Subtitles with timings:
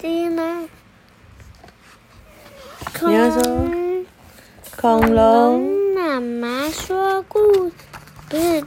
[0.00, 0.66] 第一呢？
[3.02, 3.42] 你要说
[4.78, 5.94] 恐龙。
[5.94, 7.70] 妈妈说故，
[8.30, 8.64] 不是，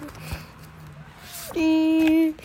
[1.56, 2.36] 嗯，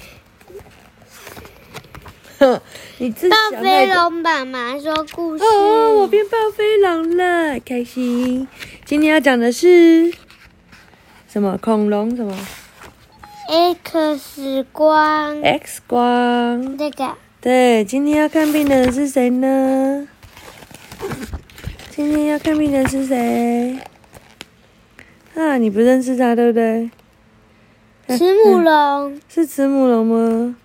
[2.38, 2.60] 哼，
[2.96, 5.44] 你自暴想飞太多龙妈妈说故事。
[5.46, 8.48] 哦，我变暴飞龙了，开心。
[8.86, 10.10] 今天要讲的是
[11.28, 11.58] 什么？
[11.58, 12.34] 恐龙什么
[13.48, 16.78] X 光？X 光。
[16.78, 20.08] 这个对，今天要看病的人是谁呢？
[21.90, 23.78] 今天要看病的是谁？
[25.36, 26.90] 啊，你不认识他对不对？
[28.08, 30.56] 慈母龙、 是慈母龙吗？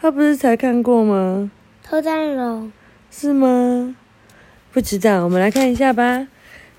[0.00, 1.48] 他不是才看过吗？
[1.84, 2.72] 偷蛋龙、
[3.08, 3.94] 是吗？
[4.72, 6.26] 不知道，我们来看一下吧。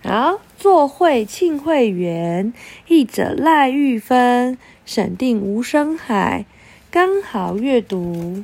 [0.03, 2.51] 好，做会庆会员，
[2.89, 6.45] 译者赖玉芬，审定吴生海，
[6.91, 8.43] 刚好阅读。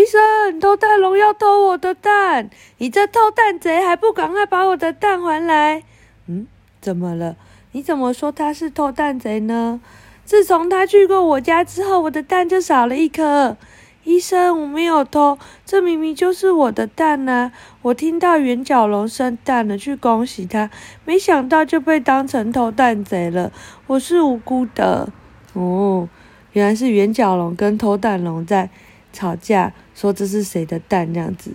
[0.00, 5.82] 医生，偷蛋龙要偷我的蛋，你这偷蛋贼还不赶快把我的蛋还来？
[6.26, 6.46] 嗯，
[6.80, 7.36] 怎么了？
[7.72, 9.78] 你怎么说他是偷蛋贼呢？
[10.24, 13.58] 自从他去过我家之后，我的蛋就少了一颗。
[14.04, 17.52] 医生，我没有偷，这明明就是我的蛋呐、
[17.82, 20.70] 我听到圆角龙生蛋了，去恭喜他，
[21.04, 23.52] 没想到就被当成偷蛋贼了。
[23.86, 25.12] 我是无辜的。
[25.52, 26.08] 哦，
[26.52, 28.70] 原来是圆角龙跟偷蛋龙在
[29.12, 31.52] 吵架，说这是谁的蛋这样子。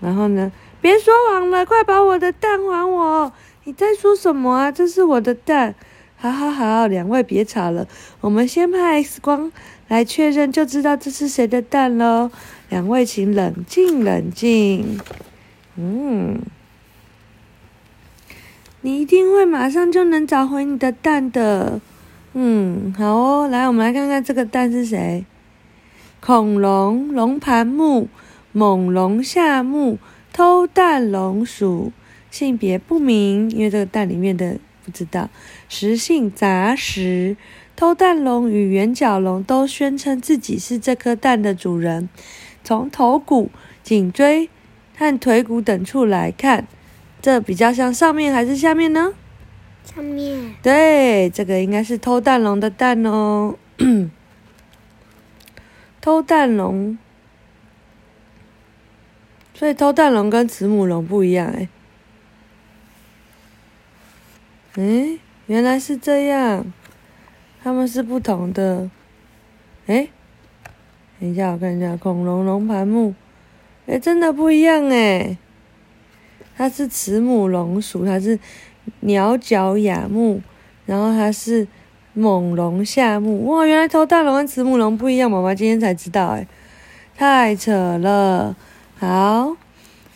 [0.00, 0.50] 然后呢，
[0.80, 3.30] 别说谎了，快把我的蛋还我！
[3.64, 4.72] 你在说什么啊？
[4.72, 5.74] 这是我的蛋。
[6.16, 7.86] 好好好，两位别吵了，
[8.22, 9.52] 我们先拍 X 光
[9.88, 12.30] 来确认，就知道这是谁的蛋喽。
[12.70, 14.98] 两位请冷静冷静。
[15.76, 16.40] 嗯，
[18.80, 21.80] 你一定会马上就能找回你的蛋的。
[22.32, 25.26] 嗯，好哦，来，我们来看看这个蛋是谁。
[26.24, 28.08] 恐龙、龙盘目、
[28.52, 29.98] 猛龙下目、
[30.32, 31.90] 偷蛋龙属，
[32.30, 35.28] 性别不明，因为这个蛋里面的不知道。
[35.68, 37.36] 食性杂食，
[37.74, 42.08] 偷蛋龙与圆角龙都宣称自己是这颗蛋的主人。
[42.62, 43.50] 从头骨、
[43.82, 44.48] 颈椎
[44.94, 46.68] 和腿骨等处来看，
[47.20, 49.12] 这比较像上面还是下面呢？
[49.92, 53.56] 上面对，这个应该是偷蛋龙的蛋哦。
[56.02, 56.98] 偷蛋龙，
[59.54, 61.68] 所以偷蛋龙跟慈母龙不一样哎。
[64.74, 66.72] 嗯，原来是这样，
[67.62, 68.90] 它们是不同的。
[69.86, 70.08] 哎，
[71.20, 73.14] 等一下，我看一下，恐龙龙盘目，
[73.86, 75.38] 哎，真的不一样哎。
[76.56, 78.36] 它是慈母龙属，它是
[79.00, 80.42] 鸟脚亚目，
[80.84, 81.68] 然后它是
[82.14, 83.46] 猛龙下目。
[83.46, 86.46] 哇，原来偷蛋龙跟慈母龙不一样，妈妈今天才知道哎，
[87.16, 88.56] 太扯了。
[88.98, 89.56] 好，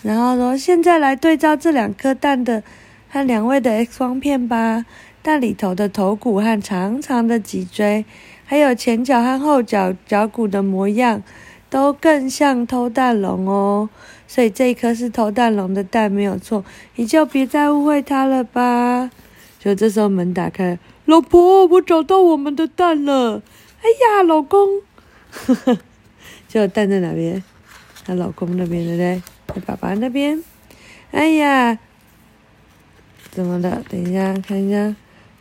[0.02, 2.62] 然后说现在来对照这两颗蛋的
[3.08, 4.84] 和两位的 X 光片吧。
[5.22, 8.04] 蛋里头的头骨和长长的脊椎，
[8.44, 11.20] 还有前脚和后脚脚骨的模样，
[11.68, 13.88] 都更像偷蛋龙哦。
[14.28, 16.64] 所以这一颗是偷蛋龙的蛋没有错，
[16.94, 19.10] 你就别再误会它了吧。
[19.58, 23.42] 就这时候门打开了，老婆，我找到我们的蛋了。
[23.80, 24.82] 哎呀，老公，
[25.30, 25.78] 呵呵，
[26.48, 27.42] 就蛋在哪边？
[28.04, 29.22] 她老公那边对不对？
[29.54, 30.42] 在爸爸那边。
[31.12, 31.78] 哎呀，
[33.30, 33.82] 怎么了？
[33.88, 34.94] 等一下看一下。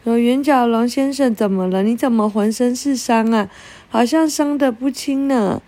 [0.04, 1.82] 说圆角龙先生怎么了？
[1.82, 3.50] 你怎么浑身是伤啊？
[3.90, 5.64] 好像伤得不轻呢。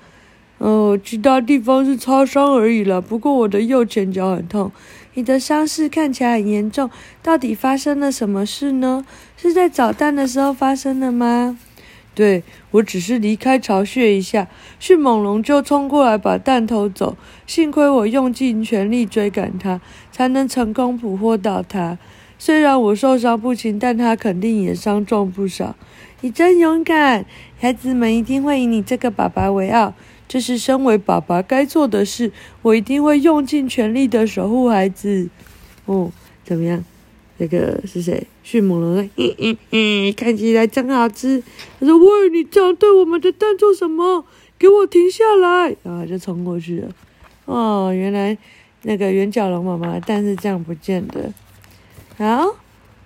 [0.60, 3.02] 哦，其他地方是擦伤而已啦。
[3.02, 4.72] 不过我的右前脚很痛。
[5.18, 6.92] 你的伤势看起来很严重，
[7.24, 9.04] 到底发生了什么事呢？
[9.36, 11.58] 是在找蛋的时候发生的吗？
[12.14, 14.48] 对，我只是离开巢穴一下，
[14.80, 17.18] 迅猛龙就冲过来把蛋偷走。
[17.48, 21.98] 幸亏我用尽全力追赶它，才能成功捕获到它。
[22.38, 25.76] 虽然我受伤不轻，但它肯定也伤重不少。
[26.22, 27.26] 你真勇敢，
[27.60, 29.96] 孩子们一定会以你这个爸爸为傲。
[30.28, 35.30] 这是身为爸爸该做的事，我一定会用尽全力的守护孩子。
[35.86, 36.12] 哦，
[36.44, 36.84] 怎么样？
[37.38, 38.26] 那个是谁？
[38.42, 39.10] 迅猛龙？
[39.16, 41.44] 嗯嗯嗯，看起来真好吃。
[41.80, 44.26] 他说：“喂，你这样对我们的蛋做什么？
[44.58, 46.90] 给我停下来！”然后就冲过去了。
[47.46, 48.36] 哦，原来
[48.82, 51.32] 那个圆角龙妈妈的蛋是这样不见的。
[52.18, 52.56] 好，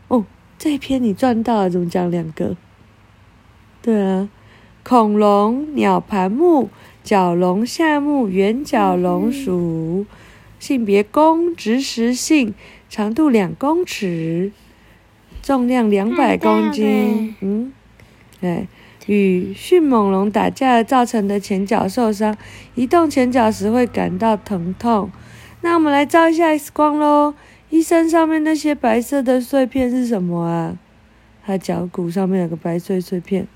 [0.07, 0.25] 哦，
[0.57, 2.56] 这一篇你赚到了，怎么讲两个？
[3.81, 4.30] 对啊，
[4.84, 6.69] 恐龙、鸟盘目、
[7.03, 10.06] 角龙下目、圆角龙属，
[10.59, 12.53] 性别公，植食性，
[12.89, 14.51] 长度两公尺，
[15.42, 17.36] 重量两百公斤。
[17.42, 17.74] 嗯，
[18.39, 18.68] 对，
[19.07, 22.38] 与迅猛龙打架造成的前脚受伤，
[22.75, 25.09] 移动前脚时会感到疼痛。
[25.62, 27.33] 那我们来照一下 X 光喽。
[27.69, 30.77] 医生上面那些白色的碎片是什么啊？
[31.45, 33.48] 他脚骨上面有个白碎碎片，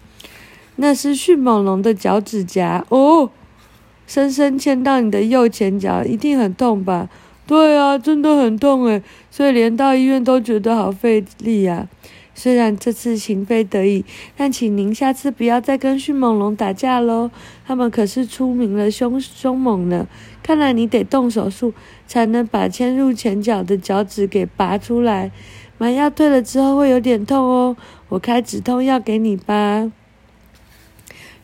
[0.78, 3.30] 那是迅猛龙的脚趾甲哦。
[4.08, 7.10] 深深嵌到你的右前脚，一定很痛吧？
[7.48, 9.02] 对啊，真的很痛诶，
[9.32, 11.88] 所以连到医院都觉得好费力呀。
[12.38, 14.04] 虽然这次情非得已，
[14.36, 17.32] 但请您下次不要再跟迅猛龙打架喽。
[17.66, 20.06] 他们可是出名了凶凶猛呢。
[20.44, 21.74] 看来你得动手术，
[22.06, 25.32] 才能把嵌入前脚的脚趾给拔出来。
[25.78, 27.78] 麻药退了之后会有点痛哦，
[28.10, 29.92] 我开止痛药给你吧。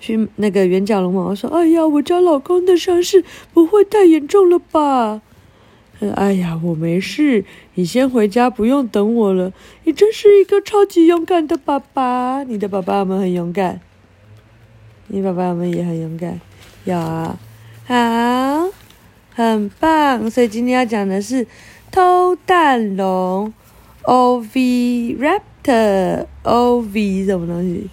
[0.02, 5.22] 去那个圆角龙猫说：“哎呀，我家老公的伤势不会太严重了吧？”
[6.16, 7.46] 哎呀，我没事，
[7.76, 9.54] 你先回家，不用等我了。
[9.84, 13.80] 你真是一个超级勇敢的爸爸，你的爸爸们很勇敢，
[15.08, 16.42] 你爸爸们也很勇敢，
[16.86, 17.38] 有啊，
[17.86, 18.72] 好，
[19.36, 20.28] 很棒。
[20.32, 21.46] 所以今天要讲的是
[21.92, 23.54] 偷蛋龙
[24.06, 24.42] ，Ov
[25.64, 27.88] Raptor，Ov 什么东西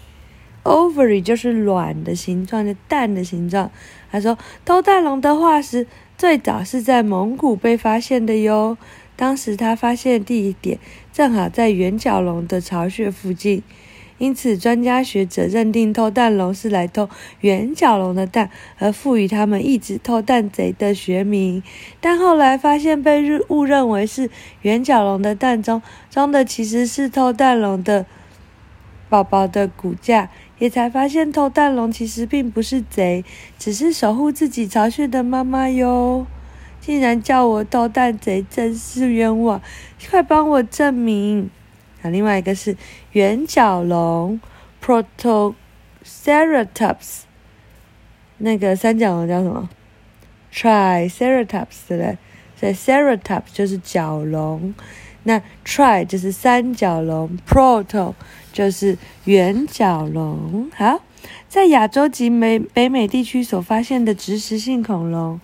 [0.69, 3.71] ？ovary 就是卵的形状，的蛋的形状。
[4.13, 5.87] 他说偷蛋龙的化石。
[6.19, 8.77] 最早是在蒙古被发现的哟。
[9.15, 10.81] 当时他发现地点
[11.13, 13.63] 正好在圆角龙的巢穴附近，
[14.19, 18.51] 因此专家学者认定偷蛋龙是来偷圆角龙的蛋，
[18.81, 21.63] 而赋予他们一直偷蛋贼的学名。
[22.01, 24.29] 但后来发现被误认为是
[24.63, 25.81] 圆角龙的蛋中
[26.11, 28.05] 装的其实是偷蛋龙的
[29.09, 30.29] 宝宝的骨架。
[30.59, 33.25] 也才发现，偷蛋龙其实并不是贼，
[33.59, 36.27] 只是守护自己巢穴的妈妈哟。
[36.81, 39.61] 竟然叫我偷蛋贼，真是冤枉！
[40.09, 41.51] 快帮我证明。
[42.03, 42.77] 啊，另外一个是
[43.13, 44.41] 圆角龙
[44.83, 47.25] ，Protoceratops。
[48.39, 49.69] 那个三角龙叫什么
[50.53, 52.17] ？Triceratops 对不对？
[52.57, 54.73] 所以 Ceratops 就是角龙，
[55.25, 58.15] 那 try 就是三角龙，Proto。
[58.51, 60.69] 就是圆角龙。
[60.75, 61.01] 好，
[61.49, 65.41] 在亚洲及美北美地区所发现的植食性恐龙，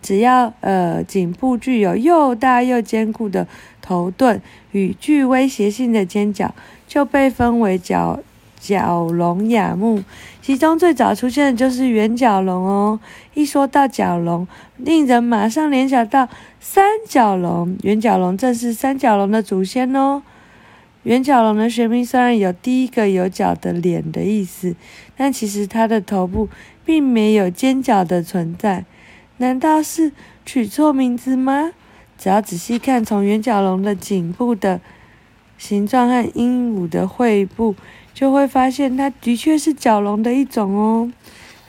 [0.00, 3.46] 只要呃颈部具有又大又坚固的
[3.82, 4.40] 头盾
[4.72, 6.54] 与具威胁性的尖角，
[6.88, 8.20] 就被分为角
[8.64, 10.02] 角龙亚目。
[10.40, 12.98] 其中最早出现的就是圆角龙哦。
[13.34, 16.28] 一说到角龙，令人马上联想到
[16.60, 17.76] 三角龙。
[17.82, 20.22] 圆角龙正是三角龙的祖先哦。
[21.02, 24.74] 圆角龙的学名虽然有第一个有角的脸的意思，
[25.14, 26.48] 但其实它的头部
[26.84, 28.86] 并没有尖角的存在。
[29.36, 30.12] 难道是
[30.46, 31.72] 取错名字吗？
[32.16, 34.80] 只要仔细看从圆角龙的颈部的
[35.58, 37.74] 形状和鹦鹉的喙部，
[38.14, 41.12] 就会发现它的确是角龙的一种哦。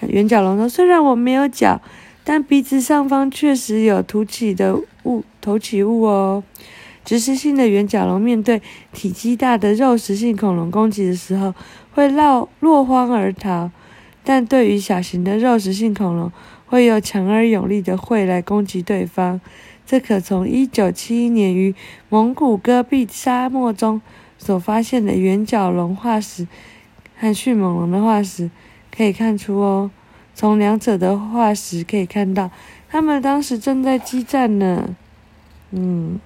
[0.02, 1.82] 圆角龙说：“虽然我没有角，
[2.24, 6.44] 但鼻子上方确实有凸起的物，凸起物哦。”
[7.04, 8.62] 植食性的圆角龙面对
[8.92, 11.54] 体积大的肉食性恐龙攻击的时候，
[11.94, 13.70] 会落落荒而逃；
[14.24, 16.32] 但对于小型的肉食性恐龙，
[16.66, 19.40] 会有强而有力的喙来攻击对方。
[19.86, 21.76] 这可从1971年于
[22.10, 24.02] 蒙古戈壁沙漠中
[24.38, 26.48] 所发现的圆角龙化石
[27.18, 28.50] 和迅猛龙的化石
[28.96, 29.92] 可以看出哦。
[30.34, 32.52] 从两者的化石可以看到，
[32.90, 34.96] 他们当时正在激战呢。
[35.72, 36.20] 嗯。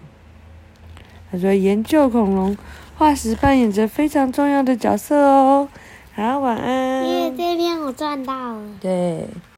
[1.32, 2.58] 他说：“研究恐龙
[2.98, 5.70] 化石扮演着非常重要的角色哦。”
[6.16, 7.08] 好，晚安。
[7.08, 8.64] 因为这边我赚到了。
[8.82, 9.28] 对。